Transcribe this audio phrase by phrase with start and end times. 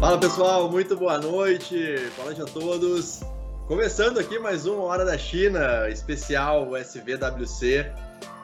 [0.00, 1.76] Fala pessoal, muito boa noite,
[2.16, 3.20] boa noite a todos.
[3.68, 7.86] Começando aqui mais uma Hora da China, especial SVWC.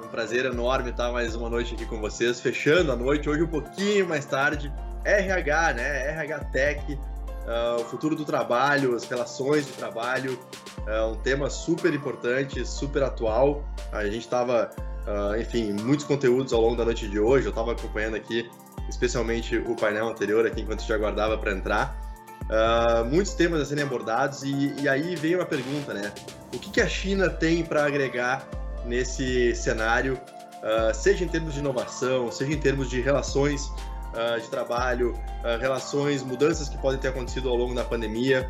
[0.05, 3.49] Um prazer enorme estar mais uma noite aqui com vocês, fechando a noite, hoje um
[3.49, 4.71] pouquinho mais tarde.
[5.03, 6.11] RH, né?
[6.11, 10.39] RH Tech, uh, o futuro do trabalho, as relações de trabalho,
[10.87, 13.65] uh, um tema super importante, super atual.
[13.93, 14.71] A gente estava,
[15.07, 18.47] uh, enfim, muitos conteúdos ao longo da noite de hoje, eu estava acompanhando aqui
[18.89, 22.07] especialmente o painel anterior aqui enquanto te aguardava para entrar.
[22.45, 26.13] Uh, muitos temas a serem abordados e, e, aí vem uma pergunta, né?
[26.55, 28.47] O que, que a China tem para agregar
[28.85, 34.49] nesse cenário, uh, seja em termos de inovação, seja em termos de relações uh, de
[34.49, 35.19] trabalho,
[35.61, 38.49] relações, mudanças que podem ter acontecido ao longo da pandemia.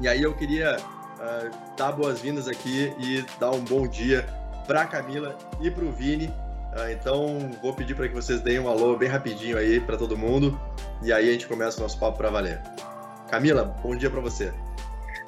[0.00, 0.76] E aí eu queria
[1.76, 4.26] dar boas-vindas aqui e dar um bom dia
[4.66, 6.32] para Camila e para o Vini.
[6.78, 10.16] Ah, então, vou pedir para que vocês deem um alô bem rapidinho aí para todo
[10.16, 10.60] mundo
[11.02, 12.60] e aí a gente começa o nosso papo para valer.
[13.30, 14.52] Camila, bom dia para você.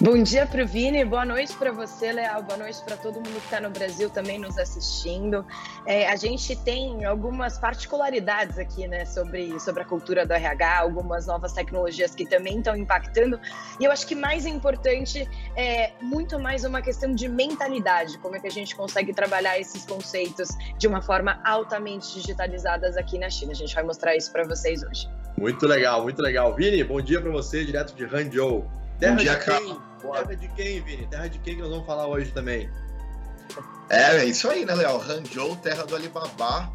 [0.01, 3.33] Bom dia para o Vini, boa noite para você, Leal, boa noite para todo mundo
[3.33, 5.45] que está no Brasil também nos assistindo.
[5.85, 11.27] É, a gente tem algumas particularidades aqui, né, sobre, sobre a cultura do RH, algumas
[11.27, 13.41] novas tecnologias que também estão impactando.
[13.81, 18.39] E eu acho que mais importante é muito mais uma questão de mentalidade, como é
[18.39, 23.51] que a gente consegue trabalhar esses conceitos de uma forma altamente digitalizadas aqui na China.
[23.51, 25.09] A gente vai mostrar isso para vocês hoje.
[25.37, 26.55] Muito legal, muito legal.
[26.55, 28.65] Vini, bom dia para você, direto de Hangzhou.
[29.01, 29.88] Terra bom dia, de quem?
[30.01, 31.07] Terra de quem, Vini?
[31.09, 32.71] Terra de quem que nós vamos falar hoje também?
[33.91, 35.01] É, é isso aí, né, Léo?
[35.01, 36.73] Hangzhou, terra do Alibaba.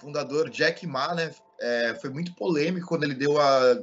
[0.00, 1.34] Fundador Jack Ma, né?
[1.60, 3.78] É, foi muito polêmico quando ele deu a,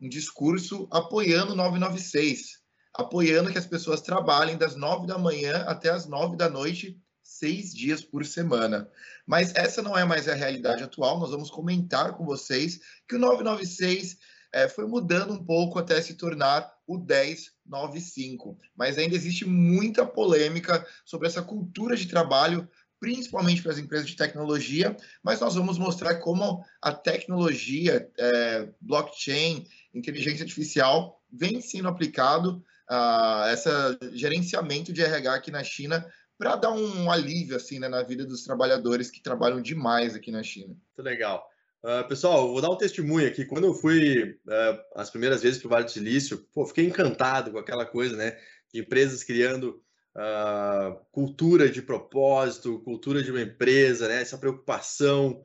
[0.00, 2.60] um discurso apoiando o 996,
[2.92, 7.72] apoiando que as pessoas trabalhem das 9 da manhã até as 9 da noite, seis
[7.72, 8.90] dias por semana.
[9.24, 11.20] Mas essa não é mais a realidade atual.
[11.20, 14.18] Nós vamos comentar com vocês que o 996
[14.52, 18.58] é, foi mudando um pouco até se tornar o 1095.
[18.76, 22.68] Mas ainda existe muita polêmica sobre essa cultura de trabalho,
[23.00, 29.66] principalmente para as empresas de tecnologia, mas nós vamos mostrar como a tecnologia, é, blockchain,
[29.92, 36.56] inteligência artificial vem sendo aplicado a uh, esse gerenciamento de RH aqui na China para
[36.56, 40.68] dar um alívio assim né, na vida dos trabalhadores que trabalham demais aqui na China.
[40.68, 41.48] Muito legal.
[41.84, 43.44] Uh, pessoal, vou dar um testemunho aqui.
[43.44, 47.50] Quando eu fui uh, as primeiras vezes para o Vale do Silício, pô, fiquei encantado
[47.50, 48.38] com aquela coisa, né?
[48.72, 49.82] De empresas criando
[50.16, 54.22] uh, cultura de propósito, cultura de uma empresa, né?
[54.22, 55.42] Essa preocupação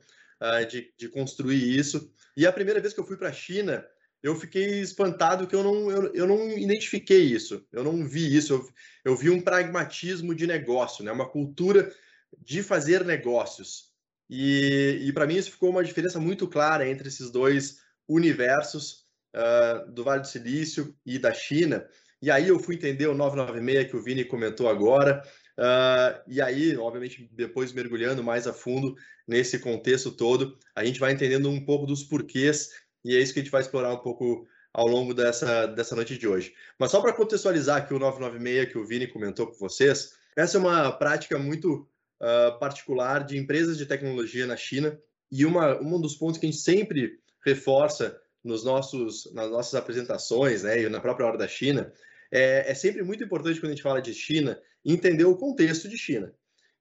[0.70, 2.12] de, de, construir isso.
[2.36, 3.84] E a primeira vez que eu fui para a China,
[4.22, 8.52] eu fiquei espantado que eu não, eu, eu não identifiquei isso, eu não vi isso.
[8.52, 8.68] Eu,
[9.06, 11.10] eu vi um pragmatismo de negócio, né?
[11.10, 11.92] Uma cultura
[12.38, 13.87] de fazer negócios.
[14.28, 19.90] E, e para mim isso ficou uma diferença muito clara entre esses dois universos uh,
[19.90, 21.86] do Vale do Silício e da China.
[22.20, 25.22] E aí eu fui entender o 996 que o Vini comentou agora.
[25.56, 28.94] Uh, e aí, obviamente, depois mergulhando mais a fundo
[29.26, 32.70] nesse contexto todo, a gente vai entendendo um pouco dos porquês,
[33.04, 36.16] e é isso que a gente vai explorar um pouco ao longo dessa, dessa noite
[36.16, 36.54] de hoje.
[36.78, 40.60] Mas só para contextualizar aqui o 996 que o Vini comentou com vocês, essa é
[40.60, 41.88] uma prática muito
[42.20, 44.98] uh, particular de empresas de tecnologia na China.
[45.30, 50.62] E uma, um dos pontos que a gente sempre reforça nos nossos, nas nossas apresentações,
[50.62, 51.92] né, e na própria hora da China,
[52.30, 55.98] é, é sempre muito importante quando a gente fala de China entender o contexto de
[55.98, 56.32] China.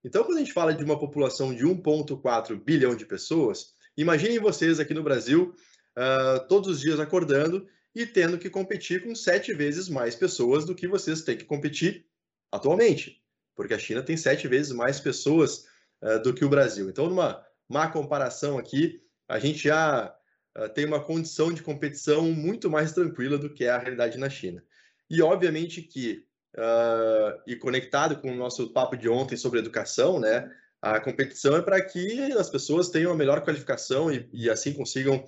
[0.03, 4.79] Então, quando a gente fala de uma população de 1,4 bilhão de pessoas, imaginem vocês
[4.79, 5.53] aqui no Brasil,
[5.97, 10.75] uh, todos os dias acordando e tendo que competir com sete vezes mais pessoas do
[10.75, 12.05] que vocês têm que competir
[12.51, 13.21] atualmente
[13.57, 15.65] porque a China tem sete vezes mais pessoas
[16.01, 16.87] uh, do que o Brasil.
[16.87, 20.15] Então, numa má comparação aqui, a gente já
[20.55, 24.29] uh, tem uma condição de competição muito mais tranquila do que é a realidade na
[24.29, 24.63] China.
[25.09, 26.23] E, obviamente, que,
[26.55, 30.49] uh, e conectado com o nosso papo de ontem sobre educação, né,
[30.79, 35.27] a competição é para que as pessoas tenham a melhor qualificação e, e assim consigam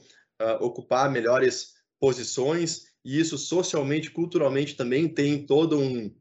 [0.61, 6.15] ocupar melhores posições, e isso socialmente, culturalmente também tem toda um,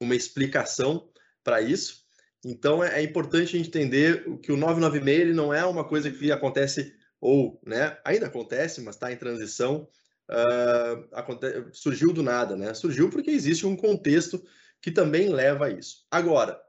[0.00, 1.11] uma explicação
[1.42, 2.02] para isso.
[2.44, 6.94] Então é, é, importante entender que o 996 ele não é uma coisa que acontece
[7.20, 9.88] ou, né, ainda acontece, mas está em transição,
[10.28, 12.74] uh, surgiu do nada, né?
[12.74, 14.44] Surgiu porque existe um contexto
[14.80, 16.04] que também leva a isso.
[16.10, 16.60] Agora,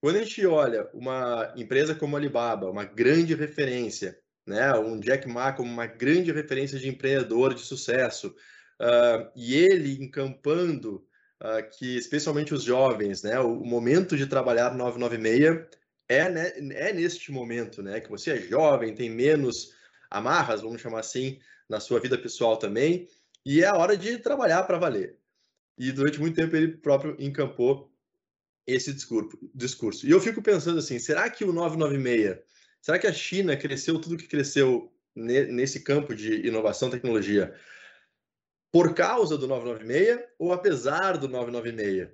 [0.00, 5.28] quando a gente olha uma empresa como a Alibaba, uma grande referência, né, um Jack
[5.28, 8.28] Ma como uma grande referência de empreendedor de sucesso,
[8.80, 11.06] uh, e ele encampando
[11.42, 15.66] uh, que, especialmente os jovens, né, o, momento de trabalhar 996
[16.08, 19.74] é, né, é neste momento, né, que você é jovem, tem menos
[20.10, 21.38] amarras, vamos chamar assim,
[21.68, 23.08] na sua vida pessoal também,
[23.44, 25.16] e é a hora de trabalhar para valer.
[25.78, 27.90] E durante muito tempo ele próprio encampou
[28.66, 28.92] esse
[29.54, 30.06] discurso.
[30.06, 32.38] E eu fico pensando assim, será que o 996,
[32.80, 37.54] será que a China cresceu tudo que cresceu nesse campo de inovação tecnologia
[38.72, 42.10] por causa do 996 ou apesar do 996?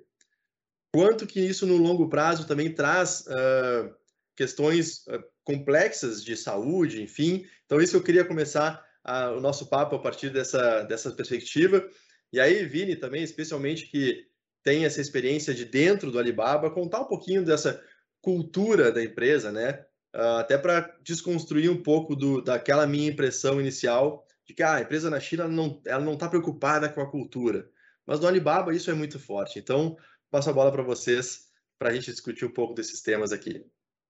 [0.93, 3.93] Quanto que isso no longo prazo também traz uh,
[4.35, 7.45] questões uh, complexas de saúde, enfim.
[7.65, 11.89] Então isso eu queria começar uh, o nosso papo a partir dessa, dessa perspectiva.
[12.31, 14.25] E aí, Vini, também, especialmente que
[14.63, 17.81] tem essa experiência de dentro do Alibaba, contar um pouquinho dessa
[18.21, 19.85] cultura da empresa, né?
[20.13, 24.81] Uh, até para desconstruir um pouco do, daquela minha impressão inicial de que ah, a
[24.81, 27.69] empresa na China não, ela não está preocupada com a cultura.
[28.05, 29.59] Mas no Alibaba isso é muito forte.
[29.59, 29.97] Então,
[30.31, 31.47] passo a bola para vocês
[31.77, 33.63] para a gente discutir um pouco desses temas aqui.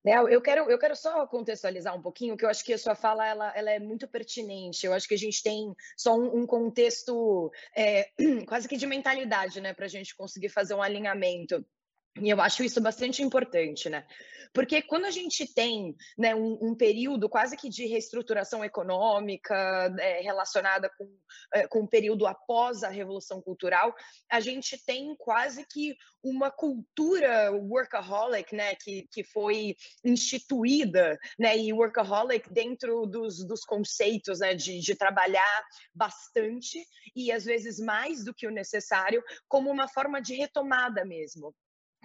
[0.06, 2.96] Léo, eu quero, eu quero só contextualizar um pouquinho, que eu acho que a sua
[2.96, 4.86] fala ela, ela é muito pertinente.
[4.86, 8.10] Eu acho que a gente tem só um, um contexto é,
[8.48, 11.66] quase que de mentalidade, né, para a gente conseguir fazer um alinhamento.
[12.22, 14.06] E eu acho isso bastante importante, né?
[14.54, 19.56] Porque quando a gente tem né, um, um, período quase que de reestruturação econômica
[20.00, 21.18] é, relacionada com,
[21.54, 23.94] é, com o período após a Revolução Cultural,
[24.30, 31.72] a gente tem quase que uma cultura workaholic, né, que, que foi instituída, né, e
[31.72, 36.84] workaholic dentro dos, dos conceitos, né, de, de trabalhar bastante
[37.16, 41.54] e às vezes mais do que o necessário, como uma forma de retomada mesmo.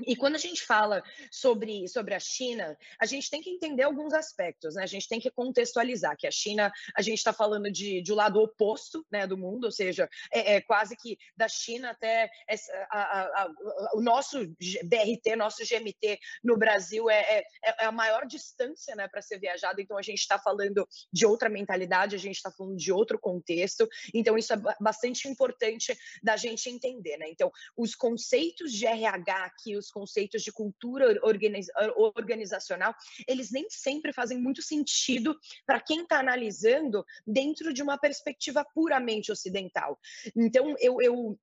[0.07, 4.13] E quando a gente fala sobre, sobre a China, a gente tem que entender alguns
[4.13, 4.83] aspectos, né?
[4.83, 8.17] A gente tem que contextualizar que a China, a gente está falando de, de um
[8.17, 12.73] lado oposto né, do mundo, ou seja, é, é quase que da China até essa,
[12.91, 13.51] a, a, a,
[13.95, 14.47] o nosso
[14.85, 19.81] BRT, nosso GMT no Brasil é, é, é a maior distância né, para ser viajado,
[19.81, 23.89] então a gente está falando de outra mentalidade, a gente está falando de outro contexto,
[24.13, 27.27] então isso é bastante importante da gente entender, né?
[27.29, 32.95] Então, os conceitos de RH que os conceitos de cultura organizacional,
[33.29, 39.31] eles nem sempre fazem muito sentido para quem está analisando dentro de uma perspectiva puramente
[39.31, 39.99] ocidental.
[40.35, 41.39] Então, eu, eu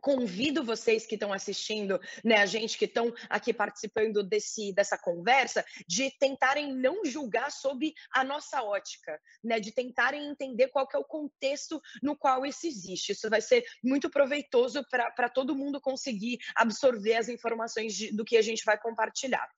[0.00, 5.64] convido vocês que estão assistindo, né, a gente que estão aqui participando desse, dessa conversa,
[5.86, 11.04] de tentarem não julgar sob a nossa ótica, né, de tentarem entender qual é o
[11.04, 13.12] contexto no qual isso existe.
[13.12, 18.36] Isso vai ser muito proveitoso para todo mundo conseguir absorver as informações de, do que
[18.36, 19.48] a gente vai compartilhar.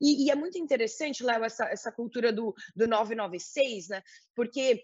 [0.00, 4.02] E, e é muito interessante, Léo, essa, essa cultura do, do 996, né,
[4.34, 4.82] porque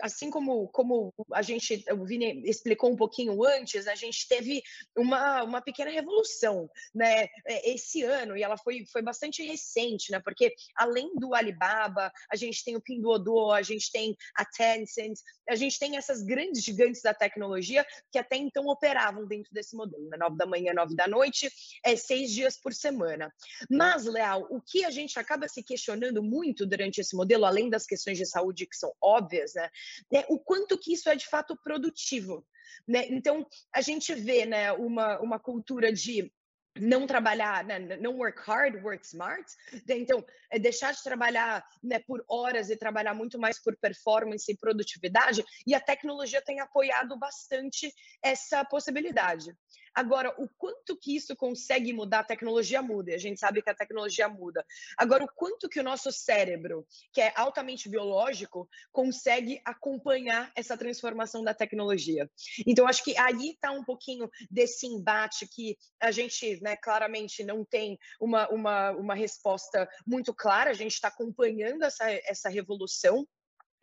[0.00, 4.62] assim como, como a gente, o Vini explicou um pouquinho antes, a gente teve teve
[4.96, 10.20] uma, uma pequena revolução né, é, esse ano, e ela foi, foi bastante recente, né,
[10.20, 15.18] porque além do Alibaba, a gente tem o Pinduoduo, a gente tem a Tencent,
[15.48, 20.08] a gente tem essas grandes gigantes da tecnologia que até então operavam dentro desse modelo,
[20.08, 21.50] né, nove da manhã, nove da noite,
[21.84, 23.32] é, seis dias por semana.
[23.70, 27.86] Mas, Leal, o que a gente acaba se questionando muito durante esse modelo, além das
[27.86, 29.70] questões de saúde que são óbvias, né,
[30.12, 32.44] é o quanto que isso é de fato produtivo.
[32.86, 33.06] Né?
[33.08, 36.32] Então, a gente vê né, uma, uma cultura de
[36.76, 39.44] não trabalhar, né, não work hard, work smart.
[39.72, 39.98] Né?
[39.98, 44.56] Então, é deixar de trabalhar né, por horas e trabalhar muito mais por performance e
[44.56, 45.44] produtividade.
[45.66, 47.92] E a tecnologia tem apoiado bastante
[48.22, 49.54] essa possibilidade.
[49.94, 53.70] Agora, o quanto que isso consegue mudar, a tecnologia muda, e a gente sabe que
[53.70, 54.64] a tecnologia muda.
[54.98, 61.44] Agora, o quanto que o nosso cérebro, que é altamente biológico, consegue acompanhar essa transformação
[61.44, 62.28] da tecnologia.
[62.66, 67.64] Então, acho que aí está um pouquinho desse embate que a gente, né, claramente não
[67.64, 73.26] tem uma, uma, uma resposta muito clara, a gente está acompanhando essa, essa revolução,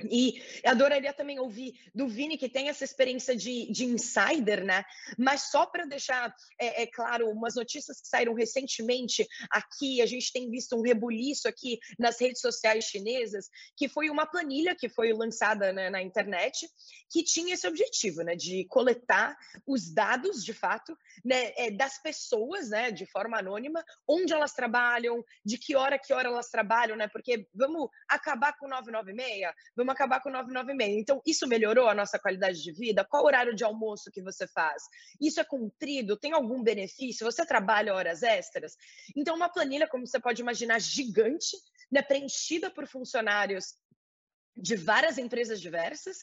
[0.09, 4.83] E adoraria também ouvir do Vini, que tem essa experiência de, de insider, né?
[5.17, 10.31] Mas só para deixar é, é, claro, umas notícias que saíram recentemente aqui, a gente
[10.31, 15.13] tem visto um rebuliço aqui nas redes sociais chinesas, que foi uma planilha que foi
[15.13, 16.67] lançada né, na internet,
[17.09, 18.35] que tinha esse objetivo, né?
[18.35, 22.91] De coletar os dados, de fato, né, é, das pessoas, né?
[22.91, 27.07] De forma anônima, onde elas trabalham, de que hora, que hora elas trabalham, né?
[27.07, 31.01] Porque vamos acabar com 996, vamos vamos acabar com 996.
[31.01, 33.05] Então, isso melhorou a nossa qualidade de vida?
[33.05, 34.83] Qual horário de almoço que você faz?
[35.19, 36.17] Isso é cumprido?
[36.17, 37.25] Tem algum benefício?
[37.25, 38.75] Você trabalha horas extras?
[39.15, 41.57] Então, uma planilha, como você pode imaginar, gigante,
[41.91, 43.75] né, preenchida por funcionários
[44.55, 46.17] de várias empresas diversas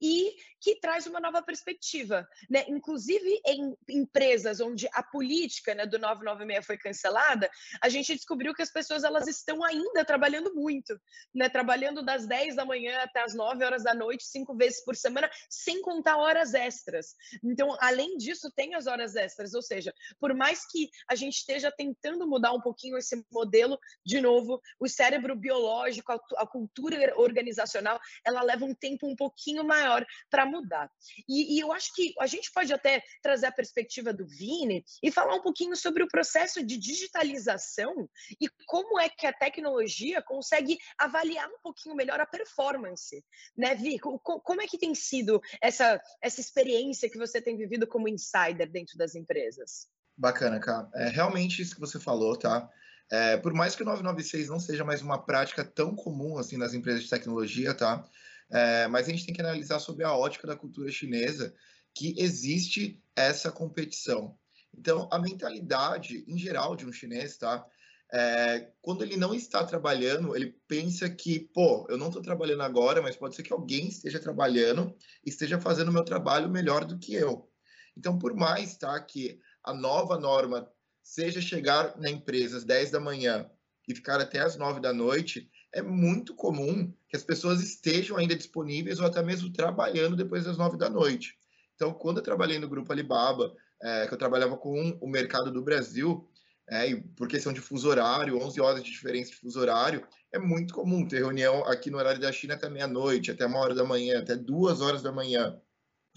[0.00, 2.64] e que traz uma nova perspectiva, né?
[2.68, 7.50] Inclusive em empresas onde a política né, do 996 foi cancelada,
[7.82, 10.98] a gente descobriu que as pessoas elas estão ainda trabalhando muito,
[11.34, 11.48] né?
[11.48, 15.30] Trabalhando das 10 da manhã até as 9 horas da noite, cinco vezes por semana,
[15.50, 17.14] sem contar horas extras.
[17.42, 21.70] Então, além disso, tem as horas extras, ou seja, por mais que a gente esteja
[21.70, 28.42] tentando mudar um pouquinho esse modelo, de novo, o cérebro biológico, a, cultura organizacional, ela
[28.42, 29.83] leva um tempo um pouquinho maior
[30.30, 30.90] para mudar.
[31.28, 35.10] E, e, eu acho que a gente pode até trazer a perspectiva do Vini e
[35.10, 38.08] falar um pouquinho sobre o processo de digitalização
[38.40, 43.24] e como é que a tecnologia consegue avaliar um pouquinho melhor a performance,
[43.56, 43.98] né, Vi?
[43.98, 48.96] Como é que tem sido essa, essa experiência que você tem vivido como insider dentro
[48.96, 49.88] das empresas?
[50.16, 50.88] Bacana, cara.
[50.94, 52.68] É realmente isso que você falou, tá?
[53.10, 56.72] É, por mais que o 996 não seja mais uma prática tão comum assim nas
[56.72, 58.04] empresas de tecnologia, tá?
[58.50, 61.54] É, mas a gente tem que analisar sobre a ótica da cultura chinesa
[61.94, 64.36] que existe essa competição.
[64.76, 67.64] Então, a mentalidade em geral de um chinês, tá?
[68.12, 73.00] É, quando ele não está trabalhando, ele pensa que, pô, eu não estou trabalhando agora,
[73.00, 76.98] mas pode ser que alguém esteja trabalhando e esteja fazendo o meu trabalho melhor do
[76.98, 77.50] que eu.
[77.96, 80.68] Então, por mais tá, que a nova norma
[81.02, 83.50] seja chegar na empresa às 10 da manhã
[83.86, 88.36] e ficar até às 9 da noite, é muito comum que as pessoas estejam ainda
[88.36, 91.36] disponíveis ou até mesmo trabalhando depois das nove da noite.
[91.74, 95.62] Então, quando eu trabalhei no Grupo Alibaba, é, que eu trabalhava com o mercado do
[95.62, 96.28] Brasil,
[96.70, 100.72] é, por questão de fuso horário, 11 horas de diferença de fuso horário, é muito
[100.72, 104.20] comum ter reunião aqui no horário da China até meia-noite, até uma hora da manhã,
[104.20, 105.60] até duas horas da manhã.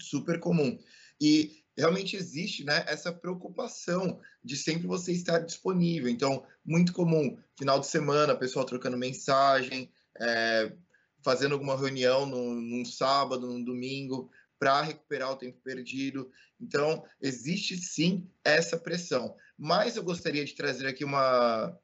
[0.00, 0.78] Super comum.
[1.20, 6.08] E realmente existe né, essa preocupação de sempre você estar disponível.
[6.08, 10.72] Então, muito comum, final de semana, pessoal trocando mensagem, é,
[11.24, 16.30] fazendo alguma reunião num, num sábado, num domingo, para recuperar o tempo perdido.
[16.60, 19.36] Então, existe sim essa pressão.
[19.56, 21.76] Mas eu gostaria de trazer aqui uma,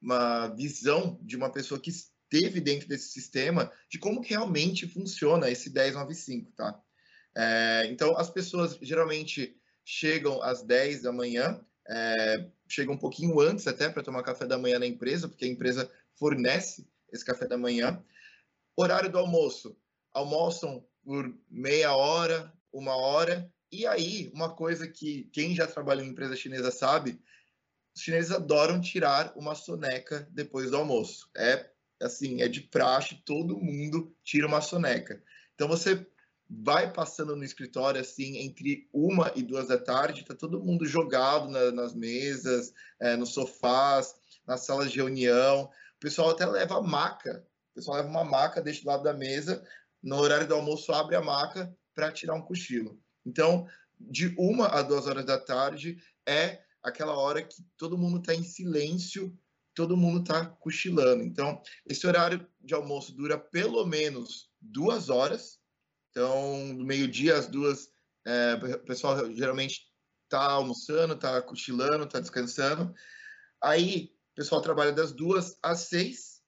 [0.00, 5.50] uma visão de uma pessoa que esteve dentro desse sistema de como que realmente funciona
[5.50, 6.80] esse 1095, tá?
[7.36, 13.66] É, então, as pessoas geralmente chegam às 10 da manhã, é, chegam um pouquinho antes
[13.66, 17.58] até para tomar café da manhã na empresa, porque a empresa fornece esse café da
[17.58, 18.02] manhã.
[18.76, 19.76] Horário do almoço,
[20.12, 26.10] almoçam por meia hora, uma hora, e aí, uma coisa que quem já trabalhou em
[26.10, 27.18] empresa chinesa sabe,
[27.96, 31.30] os chineses adoram tirar uma soneca depois do almoço.
[31.34, 31.70] É
[32.00, 35.22] assim, é de praxe, todo mundo tira uma soneca.
[35.54, 36.06] Então você
[36.60, 41.48] vai passando no escritório assim entre uma e duas da tarde, tá todo mundo jogado
[41.48, 44.14] na, nas mesas, é, nos sofás,
[44.46, 45.64] nas salas de reunião.
[45.64, 49.64] O pessoal até leva maca, o pessoal leva uma maca, deixa do lado da mesa,
[50.02, 53.00] no horário do almoço abre a maca para tirar um cochilo.
[53.24, 53.66] Então,
[53.98, 58.42] de uma a duas horas da tarde é aquela hora que todo mundo está em
[58.42, 59.34] silêncio,
[59.74, 61.22] todo mundo está cochilando.
[61.22, 65.61] Então, esse horário de almoço dura pelo menos duas horas
[66.12, 67.90] então, do meio-dia às duas,
[68.26, 69.80] é, o pessoal geralmente
[70.24, 72.94] está almoçando, está cochilando, está descansando.
[73.62, 76.42] Aí, o pessoal trabalha das duas às seis.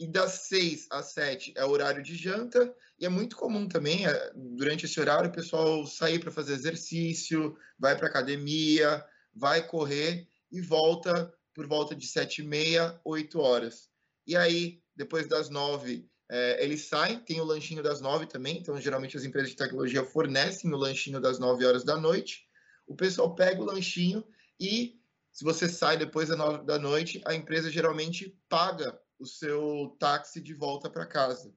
[0.00, 2.74] E das seis às sete é o horário de janta.
[2.98, 7.54] E é muito comum também, é, durante esse horário, o pessoal sair para fazer exercício,
[7.78, 13.90] vai para academia, vai correr e volta por volta de sete e meia, oito horas.
[14.26, 18.80] E aí, depois das nove, é, ele sai, tem o lanchinho das nove também, então
[18.80, 22.46] geralmente as empresas de tecnologia fornecem o lanchinho das nove horas da noite.
[22.86, 24.24] O pessoal pega o lanchinho
[24.58, 24.98] e,
[25.30, 30.40] se você sai depois das nove da noite, a empresa geralmente paga o seu táxi
[30.40, 31.54] de volta para casa.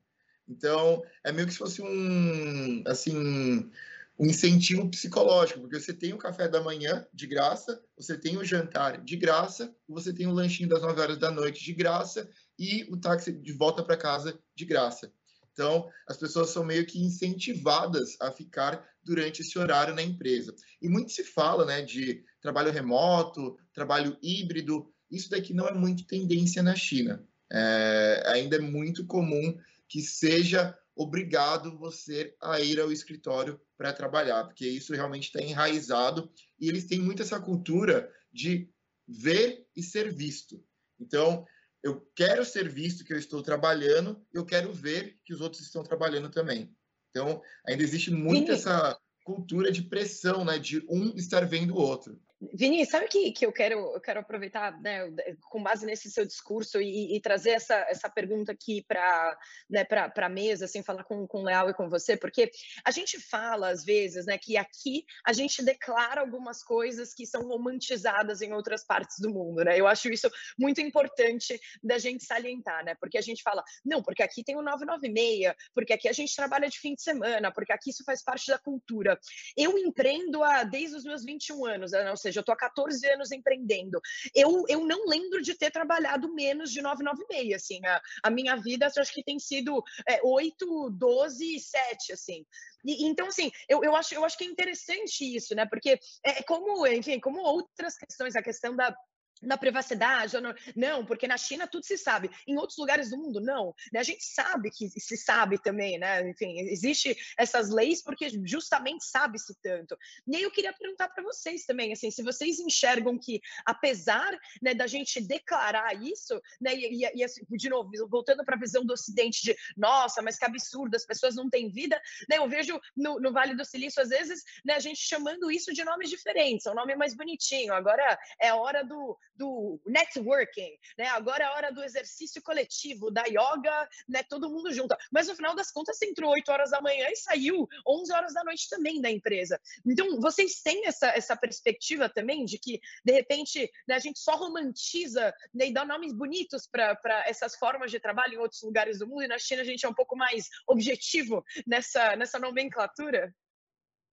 [0.47, 3.71] Então, é meio que se fosse um, assim,
[4.19, 8.45] um incentivo psicológico, porque você tem o café da manhã de graça, você tem o
[8.45, 12.83] jantar de graça, você tem o lanchinho das 9 horas da noite de graça, e
[12.91, 15.11] o táxi de volta para casa de graça.
[15.51, 20.53] Então, as pessoas são meio que incentivadas a ficar durante esse horário na empresa.
[20.81, 24.91] E muito se fala né, de trabalho remoto, trabalho híbrido.
[25.09, 27.25] Isso daqui não é muito tendência na China.
[27.51, 29.57] É, ainda é muito comum
[29.87, 36.29] que seja obrigado você a ir ao escritório para trabalhar, porque isso realmente está enraizado
[36.59, 38.69] e eles têm muito essa cultura de
[39.07, 40.63] ver e ser visto.
[40.99, 41.45] Então,
[41.85, 45.83] eu quero ser visto que eu estou trabalhando, eu quero ver que os outros estão
[45.83, 46.75] trabalhando também.
[47.11, 48.53] Então, ainda existe muito Sim.
[48.53, 52.19] essa cultura de pressão, né, de um estar vendo o outro.
[52.53, 55.01] Vini, sabe que, que eu quero eu quero aproveitar, né,
[55.49, 59.37] com base nesse seu discurso e, e trazer essa, essa pergunta aqui para
[59.69, 62.51] né, a mesa, assim, falar com, com o Leal e com você, porque
[62.83, 67.43] a gente fala às vezes, né, que aqui a gente declara algumas coisas que são
[67.43, 69.79] romantizadas em outras partes do mundo, né?
[69.79, 72.95] Eu acho isso muito importante da gente salientar, né?
[72.95, 76.69] Porque a gente fala, não, porque aqui tem o 996, porque aqui a gente trabalha
[76.69, 79.19] de fim de semana, porque aqui isso faz parte da cultura.
[79.55, 82.09] Eu empreendo há, desde os meus 21 anos, né?
[82.09, 83.99] ou seja, seja, eu estou há 14 anos empreendendo.
[84.33, 88.85] Eu, eu não lembro de ter trabalhado menos de 996, assim, a, a minha vida
[88.85, 92.45] acho que tem sido é, 8, 12, 7, assim.
[92.85, 95.65] E, então, assim, eu, eu, acho, eu acho que é interessante isso, né?
[95.65, 98.95] Porque é como, enfim, como outras questões, a questão da
[99.41, 100.35] na privacidade,
[100.75, 103.99] não, porque na China tudo se sabe, em outros lugares do mundo não, né?
[103.99, 106.27] A gente sabe que se sabe também, né?
[106.29, 109.97] Enfim, existe essas leis porque justamente sabe-se tanto.
[110.27, 114.73] E aí eu queria perguntar para vocês também, assim, se vocês enxergam que apesar né,
[114.73, 116.75] da gente declarar isso, né?
[116.75, 120.37] E, e, e assim, de novo, voltando para a visão do Ocidente de, nossa, mas
[120.37, 122.37] que absurdo, as pessoas não têm vida, né?
[122.37, 124.75] Eu vejo no, no Vale do Silício às vezes, né?
[124.75, 127.73] A gente chamando isso de nomes diferentes, é um nome mais bonitinho.
[127.73, 131.07] Agora é a hora do do networking, né?
[131.07, 134.23] Agora é a hora do exercício coletivo, da yoga, né?
[134.23, 134.95] Todo mundo junto.
[135.11, 138.33] Mas no final das contas, você entrou 8 horas da manhã e saiu 11 horas
[138.33, 139.59] da noite também da empresa.
[139.85, 144.35] Então, vocês têm essa, essa perspectiva também de que, de repente, né, a gente só
[144.35, 149.07] romantiza né, e dá nomes bonitos para essas formas de trabalho em outros lugares do
[149.07, 153.33] mundo e na China a gente é um pouco mais objetivo nessa, nessa nomenclatura?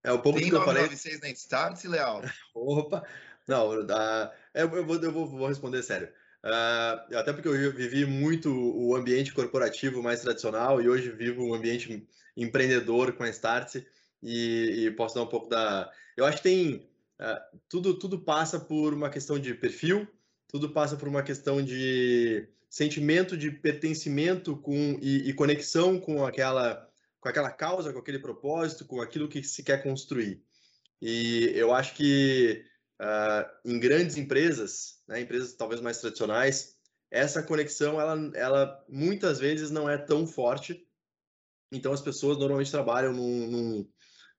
[0.04, 0.88] É o pouco Tem que eu falei.
[0.88, 2.22] Vocês na Start, Leal?
[2.54, 3.06] Opa!
[3.46, 6.08] Não, uh, eu, vou, eu vou, vou responder sério.
[6.44, 11.54] Uh, até porque eu vivi muito o ambiente corporativo mais tradicional e hoje vivo um
[11.54, 13.76] ambiente empreendedor com a Start
[14.22, 15.90] e, e posso dar um pouco da.
[16.16, 16.88] Eu acho que tem.
[17.20, 20.08] Uh, tudo, tudo passa por uma questão de perfil,
[20.48, 26.88] tudo passa por uma questão de sentimento de pertencimento com, e, e conexão com aquela,
[27.20, 30.42] com aquela causa, com aquele propósito, com aquilo que se quer construir.
[31.00, 32.64] E eu acho que
[33.00, 36.76] uh, em grandes empresas, né, empresas talvez mais tradicionais,
[37.10, 40.86] essa conexão, ela, ela muitas vezes não é tão forte.
[41.70, 43.88] Então, as pessoas normalmente trabalham num, num,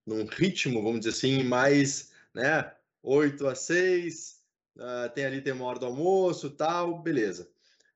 [0.04, 4.40] num ritmo, vamos dizer assim, mais, né, 8 a 6,
[4.76, 7.48] uh, tem ali, tem uma hora do almoço, tal, beleza.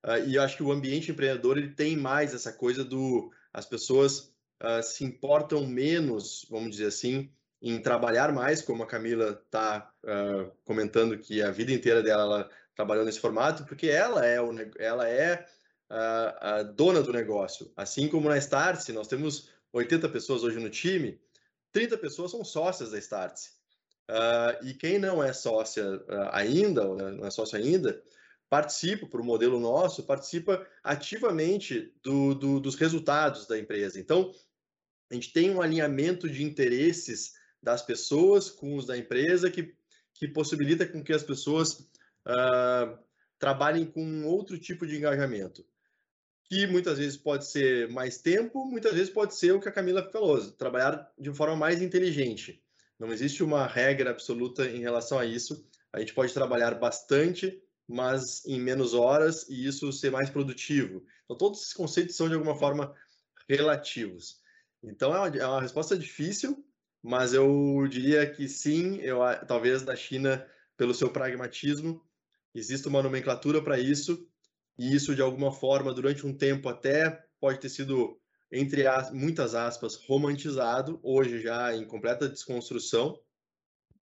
[0.05, 3.31] Uh, e eu acho que o ambiente empreendedor, ele tem mais essa coisa do...
[3.51, 7.29] As pessoas uh, se importam menos, vamos dizer assim,
[7.61, 12.49] em trabalhar mais, como a Camila está uh, comentando que a vida inteira dela ela
[12.75, 15.45] trabalhou nesse formato, porque ela é, o, ela é
[15.89, 17.71] a, a dona do negócio.
[17.75, 21.19] Assim como na Startse, nós temos 80 pessoas hoje no time,
[21.71, 23.51] 30 pessoas são sócias da Startse.
[24.09, 25.83] Uh, e quem não é sócia
[26.31, 28.01] ainda, né, não é sócio ainda,
[28.49, 33.99] participa, por um modelo nosso, participa ativamente do, do, dos resultados da empresa.
[33.99, 34.33] Então,
[35.11, 39.75] a gente tem um alinhamento de interesses das pessoas com os da empresa que,
[40.13, 41.71] que possibilita com que as pessoas
[42.25, 42.97] uh,
[43.37, 45.65] trabalhem com outro tipo de engajamento.
[46.45, 50.09] Que muitas vezes pode ser mais tempo, muitas vezes pode ser o que a Camila
[50.11, 52.61] falou, trabalhar de forma mais inteligente.
[52.99, 55.65] Não existe uma regra absoluta em relação a isso.
[55.93, 61.03] A gente pode trabalhar bastante, mas em menos horas e isso ser mais produtivo.
[61.23, 62.93] Então, todos esses conceitos são de alguma forma
[63.47, 64.41] relativos.
[64.83, 66.63] Então, é uma, é uma resposta difícil,
[67.03, 72.03] mas eu diria que sim, eu, talvez na China, pelo seu pragmatismo,
[72.53, 74.27] existe uma nomenclatura para isso,
[74.77, 78.19] e isso de alguma forma, durante um tempo até, pode ter sido,
[78.51, 83.19] entre as, muitas aspas, romantizado, hoje já em completa desconstrução,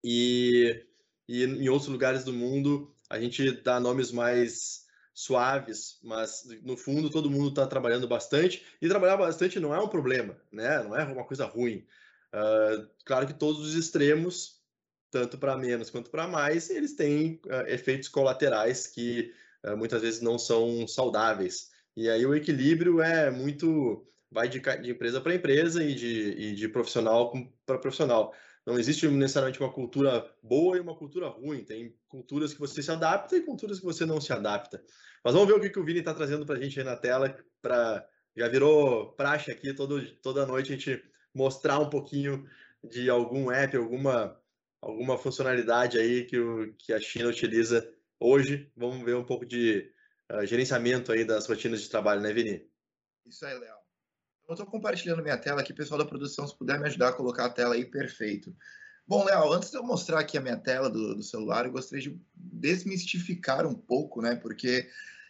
[0.04, 0.86] e,
[1.28, 7.10] e em outros lugares do mundo a gente dá nomes mais suaves, mas no fundo
[7.10, 10.82] todo mundo está trabalhando bastante, e trabalhar bastante não é um problema, né?
[10.84, 11.86] não é uma coisa ruim.
[12.34, 14.62] Uh, claro que todos os extremos,
[15.12, 19.34] tanto para menos quanto para mais, eles têm uh, efeitos colaterais que
[19.65, 21.72] uh, muitas vezes não são saudáveis.
[21.96, 26.56] E aí o equilíbrio é muito vai de, de empresa para empresa e de, e
[26.56, 27.34] de profissional
[27.65, 28.34] para profissional.
[28.65, 31.63] Não existe necessariamente uma cultura boa e uma cultura ruim.
[31.63, 34.84] Tem culturas que você se adapta e culturas que você não se adapta.
[35.24, 36.96] Mas vamos ver o que, que o Vini está trazendo para a gente aí na
[36.96, 37.36] tela.
[37.62, 38.08] Pra...
[38.36, 42.48] Já virou praxe aqui todo, toda noite a gente mostrar um pouquinho
[42.84, 44.39] de algum app, alguma,
[44.82, 47.88] alguma funcionalidade aí que, o, que a China utiliza
[48.20, 48.72] hoje.
[48.76, 49.92] Vamos ver um pouco de
[50.32, 52.68] uh, gerenciamento aí das rotinas de trabalho, né, Vini?
[53.26, 53.78] Isso aí, Léo.
[54.48, 57.46] Eu estou compartilhando minha tela aqui, pessoal da produção, se puder me ajudar a colocar
[57.46, 58.56] a tela aí, perfeito.
[59.08, 62.10] Bom, Léo, antes de eu mostrar aqui a minha tela do, do celular, eu gostaria
[62.10, 64.36] de desmistificar um pouco, né?
[64.36, 64.89] Porque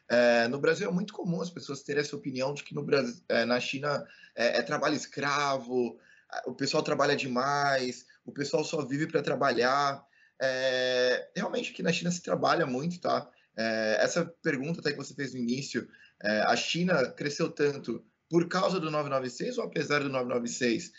[0.10, 3.22] é, no Brasil é muito comum as pessoas terem essa opinião de que no Brasil,
[3.30, 6.00] é, na China é, é, trabalho escravo,
[6.46, 10.04] o pessoal trabalha demais, o pessoal só vive para trabalhar.
[10.42, 13.30] É, realmente aqui na China se trabalha muito, tá?
[13.56, 15.88] É, essa pergunta até que você fez no início,
[16.24, 20.92] é, a China cresceu tanto por causa do 996 ou apesar do 996?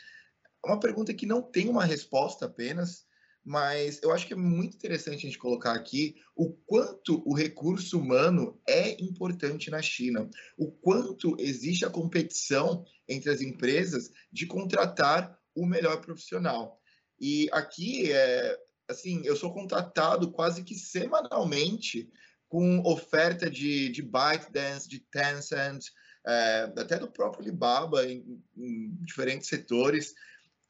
[0.64, 3.06] É uma pergunta que não tem uma resposta apenas,
[3.44, 7.98] mas eu acho que é muito interessante a gente colocar aqui o quanto o recurso
[7.98, 15.38] humano é importante na China, o quanto existe a competição entre as empresas de contratar
[15.54, 16.80] o melhor profissional.
[17.18, 22.10] E aqui, é, assim, eu sou contratado quase que semanalmente
[22.48, 25.86] com oferta de, de ByteDance, de Tencent,
[26.26, 30.14] é, até do próprio Alibaba em, em diferentes setores.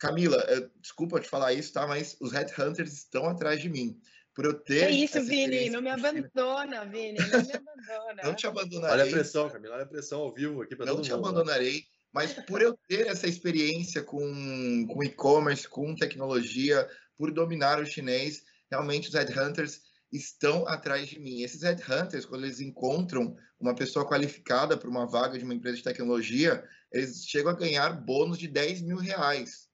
[0.01, 1.87] Camila, é, desculpa te falar isso, tá?
[1.87, 4.01] Mas os headhunters estão atrás de mim.
[4.35, 4.85] Por eu ter.
[4.85, 8.23] É isso, Vini, não me abandona, Vini, não me abandona.
[8.25, 8.95] não te abandonarei.
[8.95, 11.07] Olha a pressão, Camila, olha a pressão ao vivo aqui para todo mundo.
[11.07, 17.31] Não te abandonarei, mas por eu ter essa experiência com, com e-commerce, com tecnologia, por
[17.31, 21.43] dominar o chinês, realmente os headhunters estão atrás de mim.
[21.43, 25.83] Esses headhunters, quando eles encontram uma pessoa qualificada para uma vaga de uma empresa de
[25.83, 29.69] tecnologia, eles chegam a ganhar bônus de 10 mil reais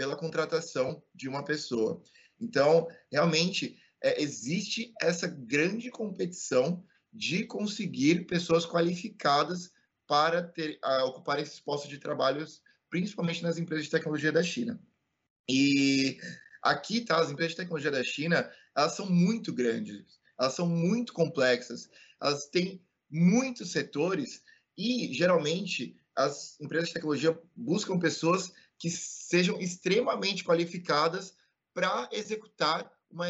[0.00, 2.02] pela contratação de uma pessoa.
[2.40, 6.82] Então, realmente, é, existe essa grande competição
[7.12, 9.70] de conseguir pessoas qualificadas
[10.06, 12.46] para ter, a, ocupar esses postos de trabalho,
[12.88, 14.80] principalmente nas empresas de tecnologia da China.
[15.46, 16.18] E
[16.62, 21.12] aqui, tá, as empresas de tecnologia da China, elas são muito grandes, elas são muito
[21.12, 21.90] complexas,
[22.22, 24.42] elas têm muitos setores
[24.78, 31.34] e, geralmente, as empresas de tecnologia buscam pessoas que sejam extremamente qualificadas
[31.74, 33.26] para executar uma,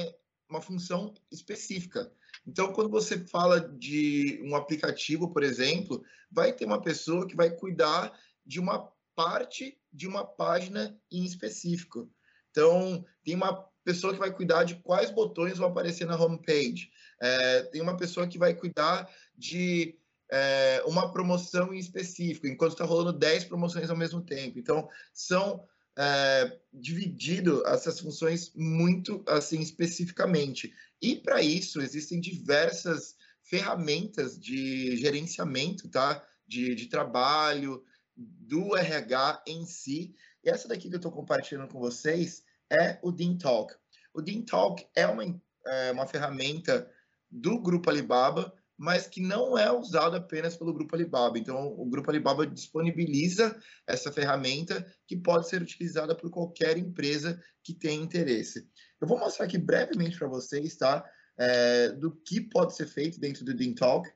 [0.48, 2.10] uma função específica.
[2.46, 7.50] Então, quando você fala de um aplicativo, por exemplo, vai ter uma pessoa que vai
[7.50, 12.08] cuidar de uma parte de uma página em específico.
[12.50, 16.90] Então, tem uma pessoa que vai cuidar de quais botões vão aparecer na homepage.
[17.20, 19.99] É, tem uma pessoa que vai cuidar de
[20.30, 24.58] é, uma promoção em específico, enquanto está rolando 10 promoções ao mesmo tempo.
[24.58, 25.66] Então, são
[25.98, 30.72] é, dividido essas funções muito assim especificamente.
[31.02, 36.24] E para isso existem diversas ferramentas de gerenciamento, tá?
[36.46, 37.84] De, de trabalho,
[38.16, 40.14] do RH em si.
[40.44, 43.74] E essa daqui que eu estou compartilhando com vocês é o Dean Talk.
[44.14, 46.90] O Dean Talk é uma, é uma ferramenta
[47.30, 51.38] do Grupo Alibaba mas que não é usado apenas pelo Grupo Alibaba.
[51.38, 53.54] Então, o Grupo Alibaba disponibiliza
[53.86, 58.66] essa ferramenta que pode ser utilizada por qualquer empresa que tenha interesse.
[58.98, 61.04] Eu vou mostrar aqui brevemente para vocês, tá?
[61.38, 64.10] É, do que pode ser feito dentro do Dean Talk.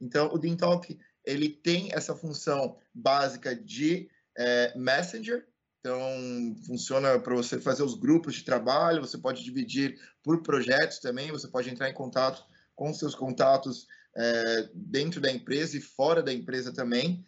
[0.00, 5.46] Então, o Dean Talk ele tem essa função básica de é, Messenger.
[5.80, 9.02] Então, funciona para você fazer os grupos de trabalho.
[9.02, 11.30] Você pode dividir por projetos também.
[11.30, 12.42] Você pode entrar em contato
[12.74, 17.24] com seus contatos é, dentro da empresa e fora da empresa também.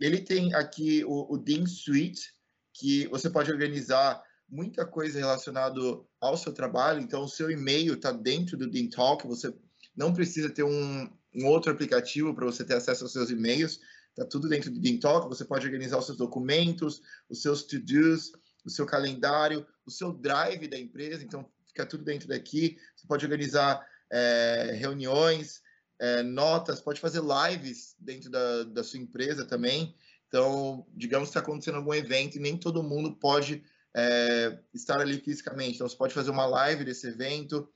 [0.00, 2.34] Ele tem aqui o, o Dean Suite,
[2.72, 5.80] que você pode organizar muita coisa relacionada
[6.20, 7.00] ao seu trabalho.
[7.00, 9.26] Então, o seu e-mail está dentro do Dean Talk.
[9.26, 9.54] Você
[9.96, 13.80] não precisa ter um, um outro aplicativo para você ter acesso aos seus e-mails.
[14.10, 15.28] Está tudo dentro do Dean Talk.
[15.28, 18.32] Você pode organizar os seus documentos, os seus to-dos,
[18.64, 21.22] o seu calendário, o seu drive da empresa.
[21.22, 22.76] Então, fica tudo dentro daqui.
[22.96, 25.62] Você pode organizar é, reuniões,
[26.00, 29.94] é, notas, pode fazer lives dentro da, da sua empresa também.
[30.28, 33.62] Então, digamos que está acontecendo algum evento e nem todo mundo pode
[33.96, 35.76] é, estar ali fisicamente.
[35.76, 37.68] Então, você pode fazer uma live desse evento.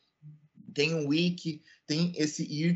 [0.74, 2.74] Tem um wiki, tem esse Year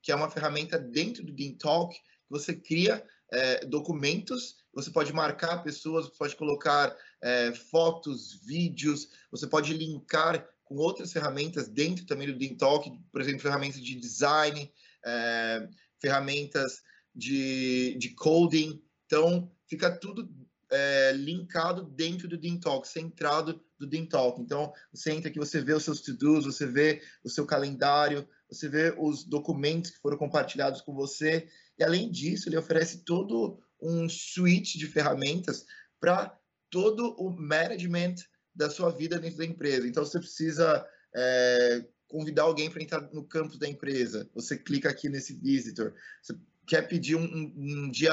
[0.00, 5.12] que é uma ferramenta dentro do Dean Talk, que você cria é, documentos, você pode
[5.12, 12.26] marcar pessoas, pode colocar é, fotos, vídeos, você pode linkar com outras ferramentas dentro também
[12.26, 14.72] do Dean Talk, por exemplo, ferramentas de design,
[15.04, 15.68] é,
[16.00, 16.82] ferramentas
[17.14, 18.82] de, de coding.
[19.06, 20.28] Então, fica tudo
[20.70, 24.40] é, linkado dentro do Dintalk, centrado do Dintalk.
[24.40, 28.68] Então, você entra aqui, você vê os seus to-dos, você vê o seu calendário, você
[28.68, 31.46] vê os documentos que foram compartilhados com você.
[31.78, 35.66] E, além disso, ele oferece todo um suite de ferramentas
[36.00, 36.34] para
[36.70, 38.14] todo o management
[38.54, 39.86] da sua vida dentro da empresa.
[39.86, 44.28] Então, você precisa é, convidar alguém para entrar no campus da empresa.
[44.34, 45.94] Você clica aqui nesse visitor.
[46.22, 46.34] Você
[46.66, 48.12] quer pedir um, um, um dia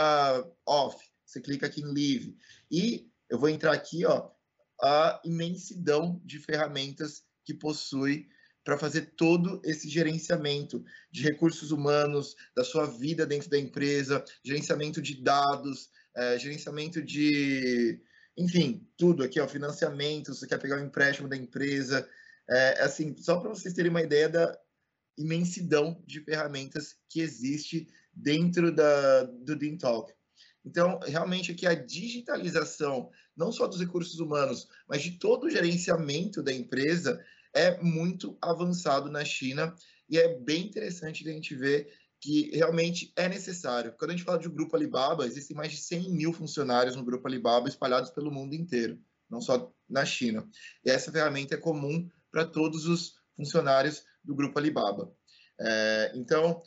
[0.65, 2.35] off você clica aqui em Leave.
[2.71, 4.31] E eu vou entrar aqui, ó,
[4.81, 8.27] a imensidão de ferramentas que possui
[8.63, 15.01] para fazer todo esse gerenciamento de recursos humanos, da sua vida dentro da empresa, gerenciamento
[15.01, 18.01] de dados, é, gerenciamento de,
[18.39, 22.07] enfim, tudo aqui, ó, financiamento, você quer pegar o um empréstimo da empresa,
[22.49, 24.57] é, assim, só para vocês terem uma ideia da
[25.17, 30.13] imensidão de ferramentas que existe dentro da, do Dean Talk.
[30.63, 36.41] Então, realmente aqui a digitalização, não só dos recursos humanos, mas de todo o gerenciamento
[36.41, 37.21] da empresa,
[37.53, 39.75] é muito avançado na China
[40.09, 43.93] e é bem interessante a gente ver que realmente é necessário.
[43.97, 47.27] Quando a gente fala de grupo Alibaba, existem mais de 100 mil funcionários no grupo
[47.27, 50.47] Alibaba espalhados pelo mundo inteiro, não só na China.
[50.85, 55.11] E essa ferramenta é comum para todos os funcionários do grupo Alibaba.
[55.59, 56.61] É, então,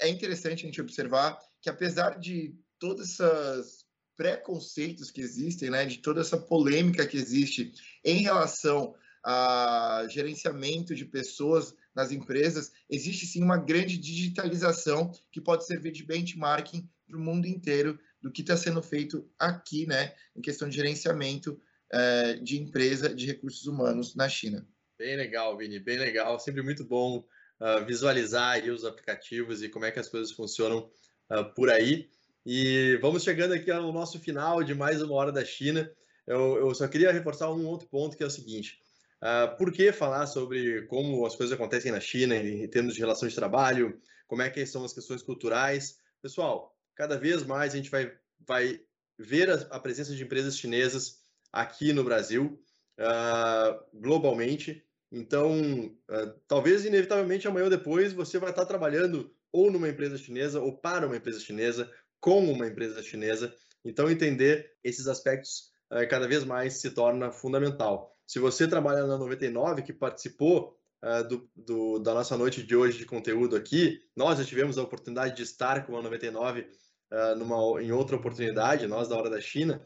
[0.00, 5.98] é interessante a gente observar que apesar de todos esses preconceitos que existem, né, de
[5.98, 7.72] toda essa polêmica que existe
[8.04, 15.66] em relação a gerenciamento de pessoas nas empresas, existe sim uma grande digitalização que pode
[15.66, 20.40] servir de benchmarking para o mundo inteiro do que está sendo feito aqui, né, em
[20.40, 21.60] questão de gerenciamento
[21.92, 24.66] é, de empresa de recursos humanos na China.
[24.98, 26.38] Bem legal, Vini, bem legal.
[26.38, 27.24] Sempre muito bom
[27.60, 30.88] uh, visualizar os aplicativos e como é que as coisas funcionam
[31.28, 32.08] uh, por aí.
[32.46, 35.90] E vamos chegando aqui ao nosso final de mais uma hora da China.
[36.24, 38.80] Eu, eu só queria reforçar um outro ponto que é o seguinte:
[39.22, 43.28] uh, por que falar sobre como as coisas acontecem na China em termos de relação
[43.28, 45.98] de trabalho, como é que são as questões culturais?
[46.20, 48.12] Pessoal, cada vez mais a gente vai,
[48.46, 48.80] vai
[49.18, 51.20] ver a, a presença de empresas chinesas
[51.52, 52.62] aqui no Brasil,
[52.98, 54.84] uh, globalmente.
[55.10, 60.60] Então, uh, talvez inevitavelmente amanhã ou depois você vai estar trabalhando ou numa empresa chinesa
[60.60, 63.54] ou para uma empresa chinesa como uma empresa chinesa.
[63.84, 68.16] Então, entender esses aspectos uh, cada vez mais se torna fundamental.
[68.26, 72.98] Se você trabalha na 99, que participou uh, do, do, da nossa noite de hoje
[72.98, 77.82] de conteúdo aqui, nós já tivemos a oportunidade de estar com a 99 uh, numa,
[77.82, 79.84] em outra oportunidade, nós da Hora da China.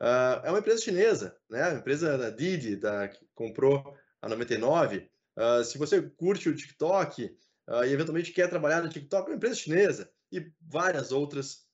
[0.00, 1.74] Uh, é uma empresa chinesa, né?
[1.74, 5.08] Empresa da Didi, da, que comprou a 99.
[5.64, 10.10] se você curte o TikTok e eventualmente quer trabalhar no TikTok, é uma empresa chinesa
[10.32, 11.68] e várias outras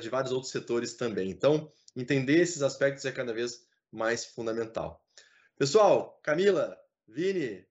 [0.00, 1.30] de vários outros setores também.
[1.30, 3.60] Então, entender esses aspectos é cada vez
[3.92, 5.03] mais fundamental.
[5.56, 7.64] Pessoal, Camila, Vini,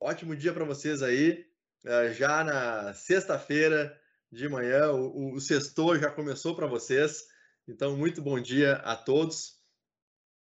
[0.00, 1.46] ótimo dia para vocês aí.
[1.84, 3.94] Uh, já na sexta-feira
[4.32, 7.26] de manhã, o, o sextor já começou para vocês.
[7.68, 9.58] Então, muito bom dia a todos.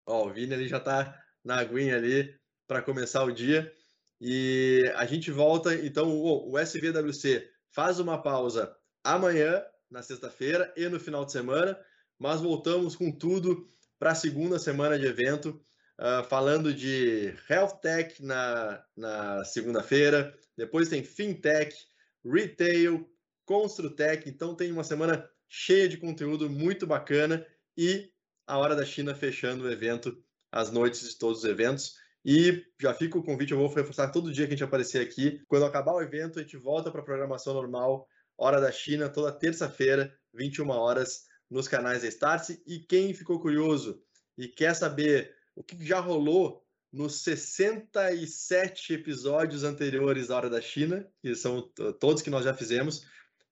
[0.06, 3.74] Ó, o Vini ele já está na aguinha ali para começar o dia.
[4.20, 10.88] E a gente volta, então, o, o SVWC faz uma pausa amanhã na sexta-feira e
[10.88, 11.76] no final de semana,
[12.16, 15.61] mas voltamos com tudo para a segunda semana de evento,
[16.01, 21.77] uh, falando de Health Tech na, na segunda-feira, depois tem FinTech,
[22.25, 23.09] Retail,
[23.45, 28.11] Construtech, então tem uma semana cheia de conteúdo muito bacana e
[28.47, 30.17] a Hora da China fechando o evento,
[30.51, 31.95] as noites de todos os eventos.
[32.25, 35.43] E já fica o convite, eu vou reforçar todo dia que a gente aparecer aqui.
[35.49, 39.33] Quando acabar o evento, a gente volta para a programação normal Hora da China, toda
[39.33, 42.63] terça-feira, 21 horas, nos canais da Startse.
[42.67, 44.03] E quem ficou curioso
[44.37, 51.07] e quer saber o que já rolou nos 67 episódios anteriores da Hora da China,
[51.20, 51.70] que são
[52.01, 53.07] todos que nós já fizemos,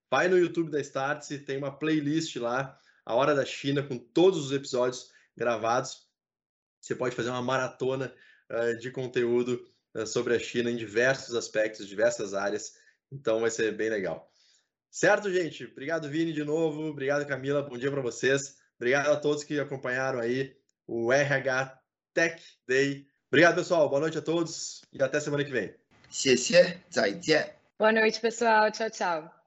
[0.09, 4.43] vai no YouTube da Startse, tem uma playlist lá, A Hora da China, com todos
[4.43, 6.07] os episódios gravados.
[6.81, 8.11] Você pode fazer uma maratona
[8.49, 9.63] uh, de conteúdo
[9.95, 12.73] uh, sobre a China em diversos aspectos, diversas áreas.
[13.11, 14.33] Então vai ser bem legal.
[14.89, 15.63] Certo, gente?
[15.65, 16.87] Obrigado, Vini, de novo.
[16.87, 17.61] Obrigado, Camila.
[17.61, 18.57] Bom dia para vocês.
[18.77, 21.78] Obrigado a todos que acompanharam aí o RH
[22.13, 23.07] Tech Day.
[23.29, 23.89] Obrigado, pessoal.
[23.89, 25.73] Boa noite a todos e até semana que vem.
[27.77, 28.71] Boa noite, pessoal.
[28.71, 29.38] Tchau, tchau.